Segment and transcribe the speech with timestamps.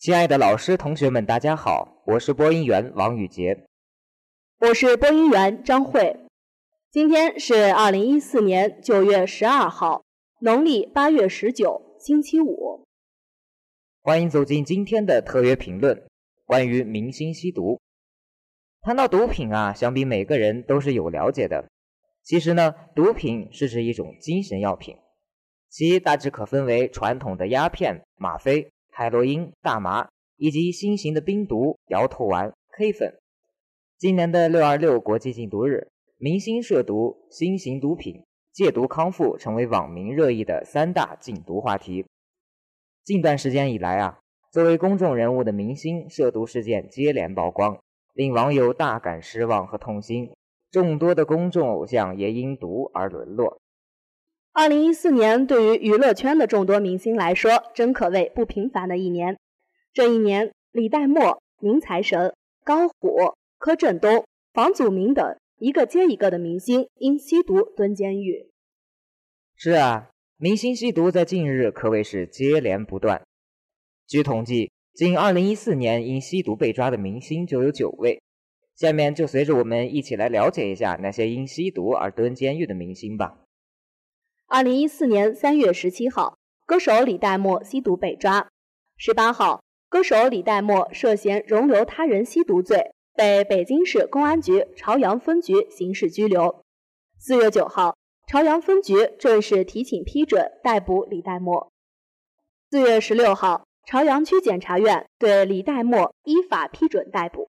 [0.00, 3.66] 亲爱的老师、同学们，大家好，我是播音员王宇杰，
[4.60, 6.20] 我是播音员张慧。
[6.88, 10.04] 今天是二零一四年九月十二号，
[10.38, 12.84] 农历八月十九，星期五。
[14.00, 16.06] 欢迎走进今天的特约评论，
[16.44, 17.80] 关于明星吸毒。
[18.82, 21.68] 谈到毒品啊，想必每个人都是有了解的。
[22.22, 24.96] 其实呢，毒品是指一种精神药品，
[25.68, 28.70] 其大致可分为传统的鸦片、吗啡。
[28.98, 33.14] 海洛因、大麻以及新型的冰毒、摇头丸、K 粉。
[33.96, 42.06] 今年的六二六国际禁毒日，明星涉毒、新型毒品、戒毒康复成为网民热议的三大禁毒话题。
[43.04, 44.18] 近段时间以来啊，
[44.50, 47.78] 作为公众人物的明星涉毒事件接连曝光，
[48.14, 50.32] 令网友大感失望和痛心。
[50.72, 53.60] 众多的公众偶像也因毒而沦落。
[54.52, 59.38] 二零一四年对于娱乐圈的众多明星来说，真可谓不平凡的一年。
[59.92, 68.50] 这一年，李代沫、宁财神、高虎、柯震东、房祖名等一个接一个的明星因吸毒蹲监狱。
[69.54, 73.22] 是啊，明星吸毒在近日可谓是接连不断。
[74.06, 78.20] 据统计，仅二零一四年因吸毒被抓的明星就有九位。
[78.74, 83.44] 下面就随着我们一起来了解一下那些因吸毒而蹲监狱的明星吧。
[84.50, 88.48] 二零一四年三月十七号，歌手李代沫吸毒被抓。
[88.96, 96.64] 十八号，歌手李代沫涉嫌容留他人吸毒罪，被北京市公安局朝阳分局刑事拘留。
[97.18, 101.70] 四月九号，朝阳分局正式提请批准逮捕李代沫。
[102.70, 107.50] 四月十六号，朝阳区检察院对李代沫依法批准逮捕。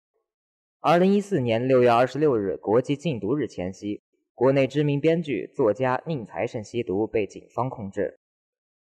[0.81, 4.00] 二零一四年六月二十六日，国际禁毒日前夕。
[4.37, 8.19] 国内知名编剧、作家宁财神吸毒被警方控制，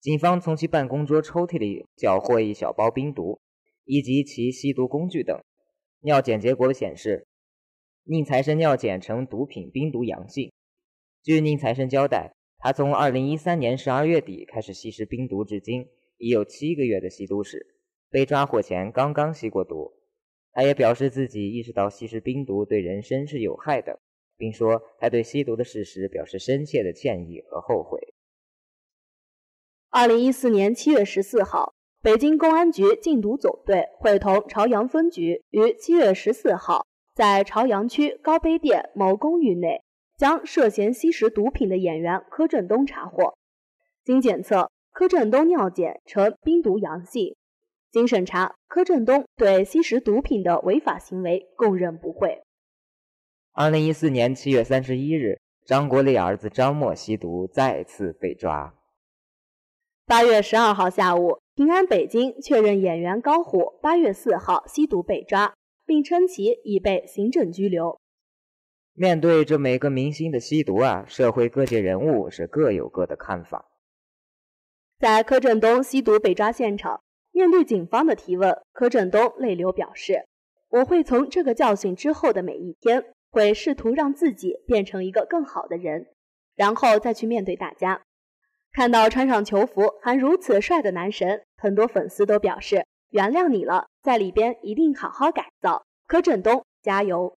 [0.00, 3.38] 警方从其办公桌抽屉里缴获一小包冰毒，
[3.84, 5.38] 以及其吸毒工具等。
[6.00, 7.26] 尿检结果显示，
[8.04, 10.50] 宁财神尿检呈毒品冰毒阳性。
[11.22, 17.76] 据宁财神交代，他从2013年12月底开始吸食冰毒，至今已有七个月的吸毒史。
[18.08, 19.92] 被抓获前刚刚吸过毒。
[20.52, 24.00] 他也表示自己意识到吸食冰毒对人身是有害的。
[24.42, 28.12] 并说他对吸毒的事实表示深切的歉意和后悔。
[29.88, 39.80] 二零一四年七月十四号，北京公安局禁毒总队会同朝阳分局于七月十四号在朝阳区高碑店某公寓内，
[40.18, 43.34] 将涉嫌吸食毒品的演员柯震东查获。
[44.02, 47.36] 经检测，柯震东尿检呈冰毒阳性。
[47.92, 52.41] 经审查，柯震东对吸食毒品的违法行为供认不讳。
[53.54, 58.74] 二零一四年七月三十一日，张国立儿子张默吸毒再次被抓。
[60.06, 65.52] 八月十二号下午，平安北京确认演员高虎八月四号吸毒被抓，
[65.84, 68.00] 并称其已被行政拘留。
[68.94, 73.66] 面对这每个明星的吸毒啊，社会各界人物是各有各的看法。
[74.98, 77.02] 在柯震东吸毒被抓现场，
[77.32, 80.24] 面对警方的提问，柯震东泪流表示
[80.70, 86.06] ：“我会从这个教训之后的每一天。”会试图让自己变成一个更好的人，
[86.54, 88.02] 然后再去面对大家。
[88.72, 95.84] 看到穿上球服还如此帅的男神，很多粉丝都表示原谅你了，在里边一定好好改造。
[96.06, 97.34] 柯震东加油！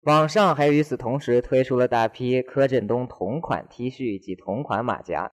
[0.00, 5.30] 网上还与此同时推出了大批柯震东同款 T 恤及同款马甲，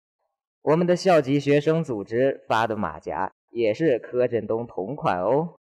[0.61, 5.55] 我们的校级学生组织发的马甲也是柯震东同款哦。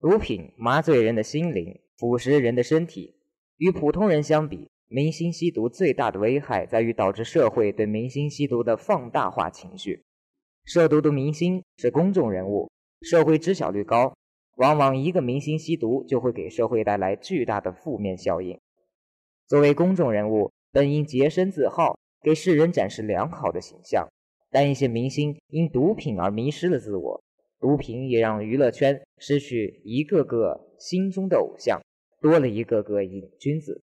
[0.00, 1.80] 毒品麻醉人的心灵。
[1.98, 3.16] 腐蚀人的身体。
[3.56, 10.04] 与普通人相比，明星吸毒最大的危害在于导致社会对明星吸毒的放大化情绪。
[10.64, 12.70] 涉毒的明星是公众人物，
[13.02, 14.14] 社会知晓率高，
[14.58, 18.56] 往往一个明星吸毒就会给社会带来巨大的负面效应。
[19.48, 24.06] 作为公众人物，本应洁身自好，给世人展示良好的形象，
[24.50, 27.20] 但一些明星因毒品而迷失了自我。
[27.58, 31.80] 毒品也让娱乐圈失去一个个心中的偶像。
[32.20, 33.82] 多了一个个瘾君子，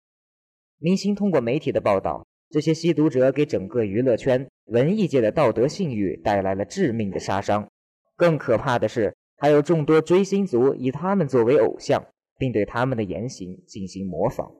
[0.79, 7.69] 明星通过媒体的报道，这些吸毒者给整个娱乐圈、文艺界的道德信誉带来了致命的杀伤。
[8.17, 12.07] 更可怕的是，还有众多追星族以他们作为偶像，
[12.39, 14.53] 并对他们的言行进行模仿。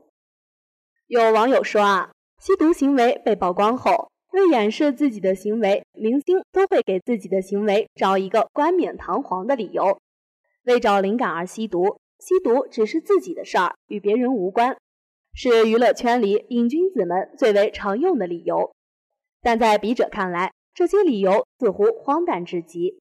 [1.07, 10.01] 有网友说啊，吸毒行为被曝光后，为掩饰自己的行为，明星都会给自己的行为找一个冠冕堂皇的理由，
[10.65, 11.99] 为找灵感而吸毒。
[12.25, 14.79] 吸毒只是自己的事儿，与别人无关，
[15.35, 18.73] 是娱乐圈里瘾君子们最为常用的理由。
[19.43, 22.99] 但在笔者看来，这些理由似乎荒诞至极。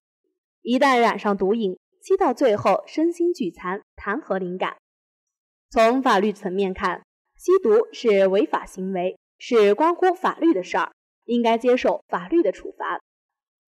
[0.60, 4.76] 一旦染上毒瘾，吸到最后身心俱残，谈何灵感？
[5.70, 7.02] 从法律层面看，
[7.38, 10.92] 吸毒是违法行为，是关乎法律的事儿，
[11.24, 13.00] 应该接受法律的处罚，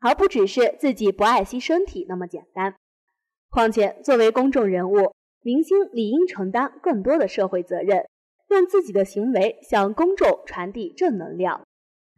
[0.01, 2.77] 而不只是自己不爱惜身体那么简单。
[3.49, 5.15] 况且，作为公众人物，
[5.47, 8.09] 明星理应承担更多的社会责任，
[8.51, 11.65] 用自己的行为向公众传递正能量，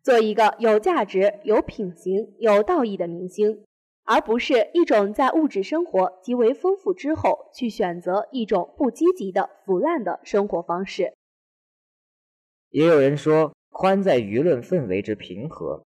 [0.02, 3.66] 做一个有价值、有品行、有道义的明星，
[4.04, 11.12] 而不是一种在物质生活极为丰富之后，去选择一种不积极的腐烂的生活方式。
[12.70, 15.84] 也有人说，宽在舆论氛围之平和，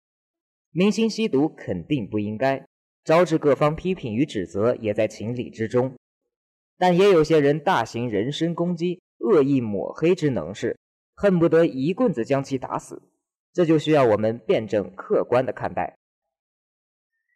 [0.73, 2.65] 明星吸毒肯定不应该。
[3.05, 5.95] 招致各方批评与指责也在情理之中，
[6.79, 10.79] 但也有些人大行人身攻击、恶意抹黑之能事，
[11.13, 13.03] 恨不得一棍子将其打死。
[13.53, 15.97] 这就需要我们辩证客观的看待。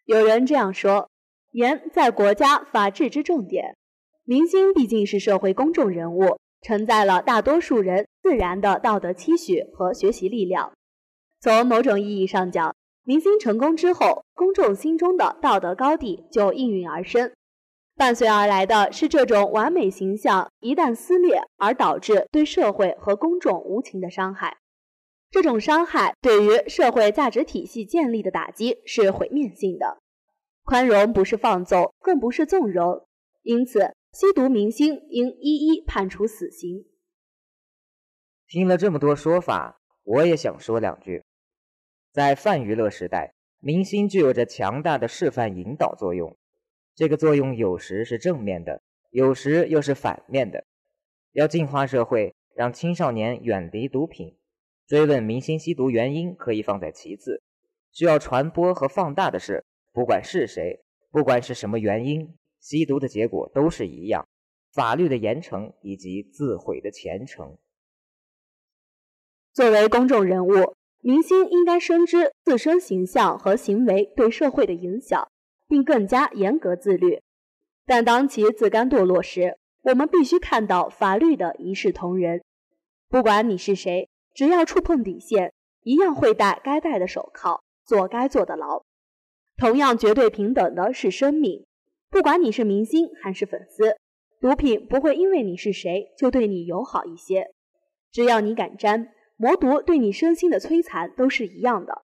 [0.06, 1.10] 有人这样说：
[1.52, 3.76] 严在国家法治之重点，
[4.24, 10.72] 明星毕竟是社会公众人物，承载了大多数人自然的道德期许和学习力量。
[11.42, 12.74] 从某种意义上讲，
[13.04, 17.34] 明星成功之后，公众心中的道德高地就应运而生，
[17.96, 24.58] 伴随而来的是这种完美形象一旦撕裂，而导致对社会和公众无情的伤害。
[25.30, 30.00] 这种伤害对于社会价值体系建立的打击是毁灭性的。
[30.64, 33.06] 宽容不是放纵，更不是纵容，
[33.42, 36.86] 因此吸毒明星应一一判处死刑。
[38.48, 41.24] 听了这么多说法，我也想说两句。
[42.12, 46.38] 在泛娱乐时代，明星具有着强大的示范引导作用。
[46.96, 50.66] 这个作用有时是正面的，有时又是反面的。
[51.32, 54.38] 要净化社会，让青少年远离毒品，
[54.88, 57.42] 追问明星吸毒原因可以放在其次。
[57.92, 64.28] 需要传播和放大的是，不管是谁，不管是什么原因，吸毒的结果都是一样：
[64.74, 67.58] 法律的严惩以及自毁的前程。
[69.52, 70.76] 作为公众人物。
[71.06, 75.28] 明星应该深知自身形象和行为对社会的影响，
[75.74, 77.20] 并更加严格自律。
[77.84, 82.44] 但当其自甘堕落时，我们必须看到法律的一视同仁。
[83.10, 88.84] 不管你是谁，只要触碰底线，一样会戴该戴的手铐，坐该坐的牢。
[89.58, 91.66] 同样绝对平等的是生命。
[92.12, 93.98] 不管你是明星还是粉丝，
[94.40, 97.48] 毒品不会因为你是谁就对你友好一些。
[98.12, 99.10] 只要你敢沾。
[99.36, 102.04] 魔毒对你身心的摧残都是一样的。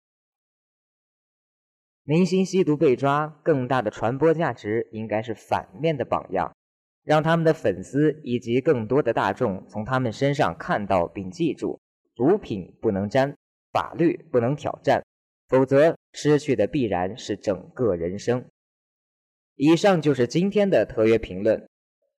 [2.07, 6.55] 明星吸毒被抓，更大的传播价值应该是反面的榜样，
[7.03, 11.81] 让他们的粉丝以及更多的大众从他们身上看到并记住：
[12.15, 13.35] 毒品不能沾，
[13.73, 15.03] 法律不能挑战，
[15.49, 18.45] 否则失去的必然是整个人生。
[19.57, 21.67] 以上就是今天的特约评论。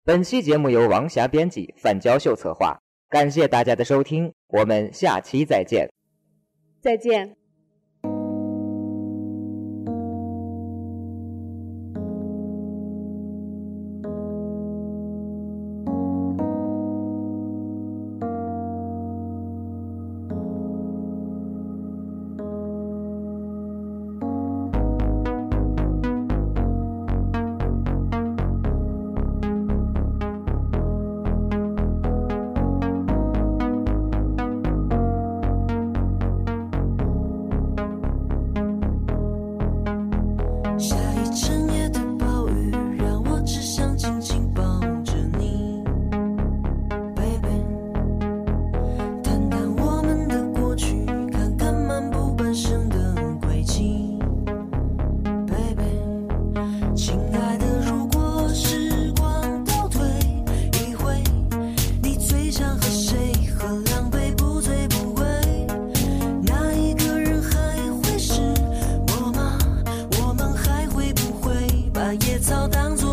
[0.04, 2.80] 本期节目由王霞编辑，范娇秀策划。
[3.08, 5.92] 感谢大家的收听，我们下期再见。
[6.82, 7.45] 再见。
[72.18, 73.05] 野草当作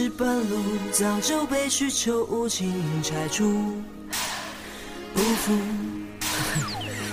[0.00, 0.62] 是半路
[0.92, 3.82] 早就被需求无情拆除，
[5.12, 5.58] 不服。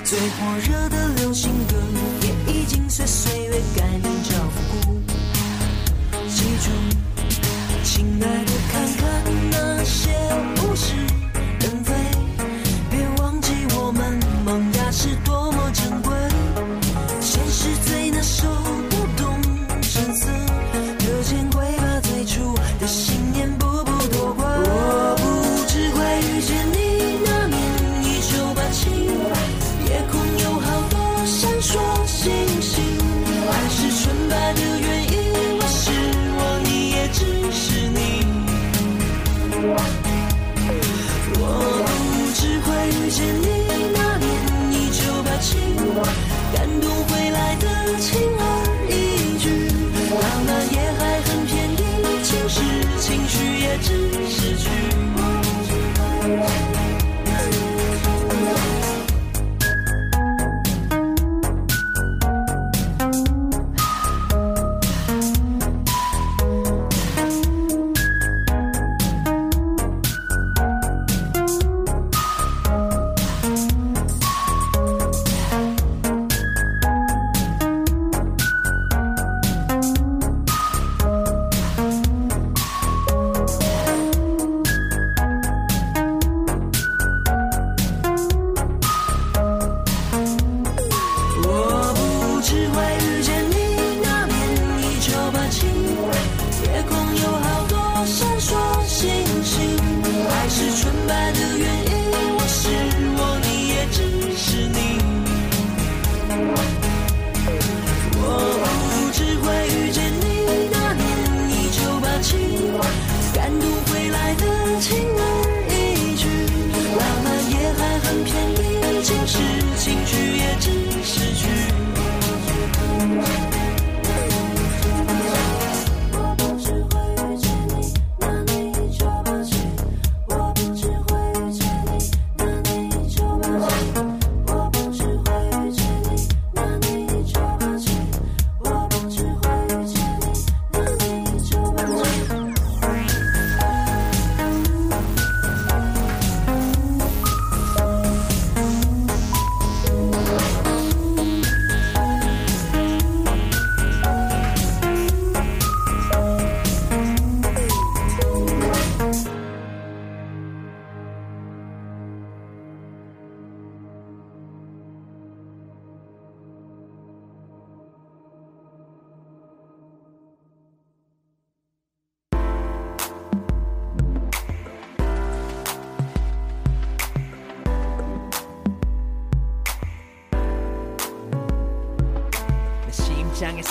[0.04, 1.76] 最火热的流行歌，
[2.22, 5.02] 也已经随岁月改名叫复古。
[6.30, 6.70] 记住，
[7.84, 10.12] 亲爱的，看看那些
[10.58, 10.94] 故事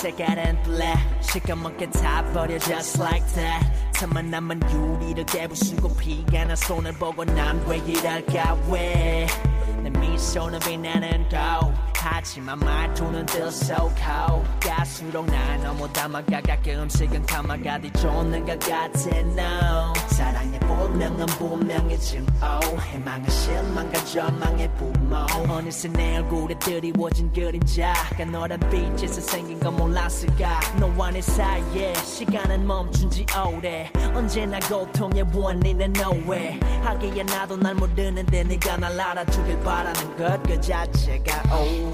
[0.03, 7.23] 색깔은 black 시커멓게 타버려 just like that 틈만 남은 유리를 깨부수고 피가 난 손을 보고
[7.23, 11.73] 난 왜 이럴까 왜내 미소는 빛나는 고
[12.06, 19.94] 하지만 말투는 들썩하고 갈수록 날 너무 담아가 가끔씩은 감아가 뒤쫓는 것 같아 no.
[20.08, 22.26] 사랑의 본능은 분명히 증오
[22.92, 25.16] 희망은 실망과 절망의 부모.
[25.49, 30.61] 어느새 내 얼굴에 드리워진 그림자가 너란 빛에서 생긴 건 몰랐을까?
[30.78, 33.90] 너와 내 사이에 시간은 멈춘 지 오래.
[34.14, 36.61] 언제나 고통의 원인은 nowhere.
[36.82, 41.93] 하기에 나도 날 모르는데 네가 날 알아주길 바라는 것 그 자체가 oh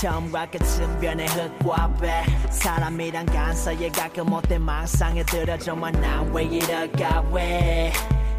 [0.00, 2.24] 처음과 끝은 변해 흙과 배.
[2.50, 7.92] 사람이란 간사에 가끔 어때 망상에 들어 정말 난왜 이럴까 왜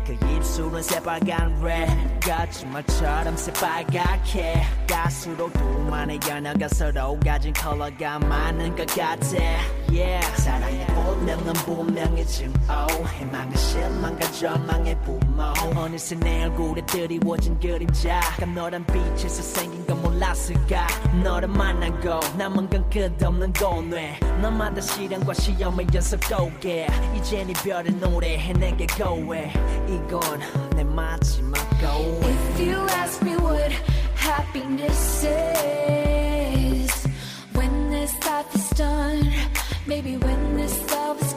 [0.06, 4.62] 그 입술은 새빨간 red 거짓말처럼 새빨갛게.
[4.88, 9.38] 갈수록 둘만의 연어가 서로 가진 컬러가 많은 것 같아
[9.91, 12.53] yeah 사랑의 본능은 분명히 증오
[13.19, 15.43] 희망은 실망과 절망의 부모
[15.75, 20.87] 어느새 내 얼굴에 드리워진 그림자가 너란 빛에서 생긴 건 몰랐을까
[21.23, 26.87] 너를 만나고 남은 건 끝없는 고뇌 너마다 시련과 시험의 연속 고개
[27.17, 29.53] 이젠 이별의 노래해 내게 고해
[29.89, 30.21] 이건
[30.75, 33.73] 내 마지막 고해 If you ask me what
[34.17, 36.91] happiness is.
[37.55, 39.31] When this life is done,
[39.88, 41.34] maybe when this love is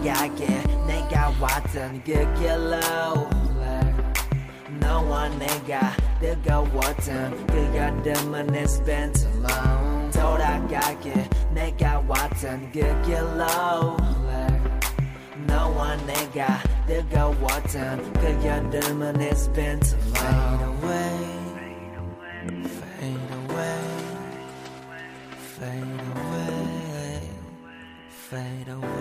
[0.00, 0.46] 돌아가게
[0.86, 3.28] 내가 왔던 그 길로
[4.80, 13.96] 너와 내가 뜨거웠던 그 여름은 it's been too long 돌아가게 내가 왔던 그 길로
[15.46, 21.36] 너와 내가 뜨거웠던 그 여름은 it's been too long Fade away
[22.98, 23.82] Fade away
[25.58, 27.20] Fade away
[28.08, 28.99] Fade away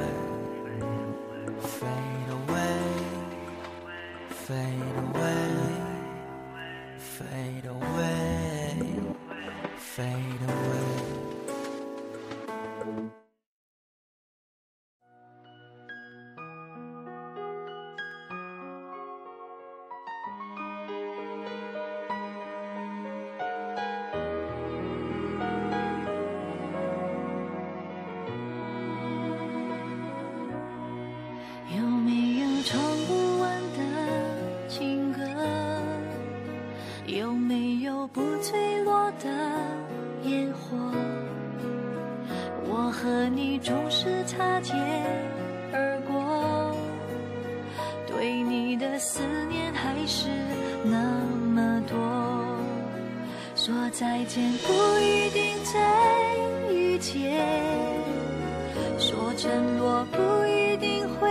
[53.62, 57.46] 说再见不一定再遇见。
[58.98, 61.28] 说承诺不一定会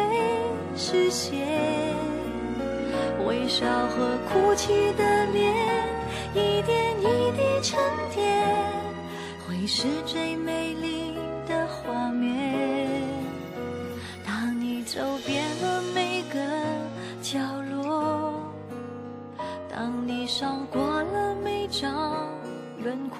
[0.77, 1.39] 实现，
[3.25, 5.55] 微笑和哭泣的脸，
[6.35, 7.79] 一点一滴沉
[8.13, 8.45] 淀，
[9.47, 11.08] 会是最美丽。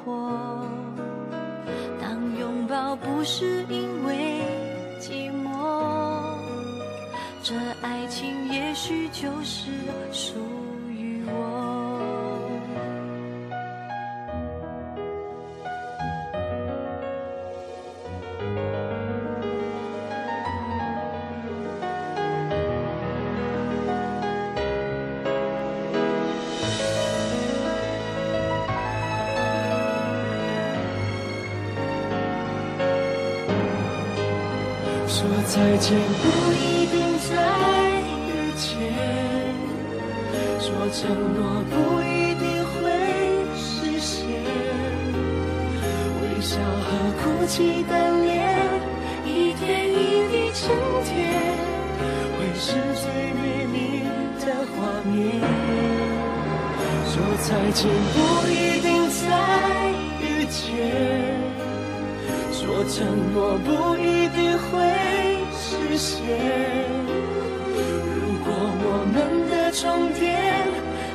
[0.10, 0.66] 我。
[2.02, 4.42] 当拥抱不是因为
[5.00, 5.48] 寂寞，
[7.44, 9.72] 这爱情也许就是
[10.12, 10.34] 属
[10.90, 11.79] 于我。
[35.80, 37.32] 见不一定再
[38.28, 38.68] 遇见，
[40.60, 41.00] 说承
[41.34, 41.40] 诺
[41.70, 42.76] 不一定会
[43.56, 44.20] 实现，
[46.22, 46.88] 微笑和
[47.24, 47.92] 哭泣的
[48.24, 48.30] 脸，
[49.26, 50.60] 一点一滴沉
[51.06, 51.16] 淀，
[52.36, 52.68] 会是
[53.00, 53.78] 最美丽
[54.46, 54.78] 的画
[55.10, 55.16] 面。
[57.08, 57.80] 说再见
[58.14, 58.18] 不
[58.50, 59.18] 一定再
[60.22, 60.60] 遇见。
[62.52, 62.98] 说承
[63.34, 64.70] 诺不一定会
[65.90, 66.22] 实现。
[67.74, 70.68] 如果我们的终点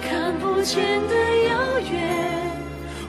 [0.02, 1.14] 看不见的
[1.48, 1.92] 遥远，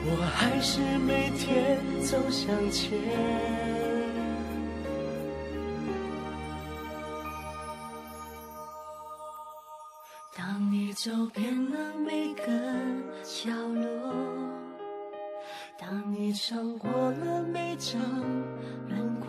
[0.04, 2.96] 我还是每天走向前。
[10.36, 11.76] 当你走遍了
[12.06, 12.44] 每个
[13.24, 14.14] 角落。
[15.78, 18.00] 当你尝过了每张
[18.88, 19.28] 轮廓，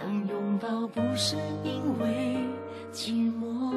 [0.00, 2.38] 当拥抱不是因为
[2.90, 3.70] 寂寞，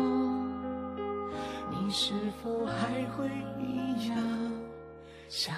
[1.69, 3.27] 你是否还会
[3.59, 4.17] 一样
[5.27, 5.53] 想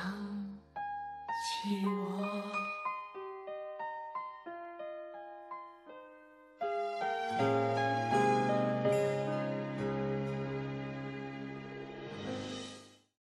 [1.29, 2.14] 起我？